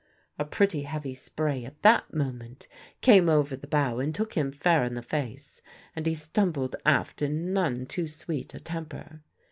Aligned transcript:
A 0.39 0.45
pretty 0.45 0.81
heavy 0.81 1.13
spray 1.13 1.63
at 1.63 1.79
that 1.83 2.11
moment 2.11 2.67
came 3.01 3.29
over 3.29 3.55
the 3.55 3.67
bow 3.67 3.99
and 3.99 4.15
took 4.15 4.33
him 4.33 4.51
fair 4.51 4.83
in 4.83 4.95
the 4.95 5.03
face, 5.03 5.61
and 5.95 6.07
he 6.07 6.15
stumbled 6.15 6.75
aft 6.87 7.21
in 7.21 7.53
none 7.53 7.85
too 7.85 8.07
sweet 8.07 8.55
a 8.55 8.59
temper. 8.59 9.21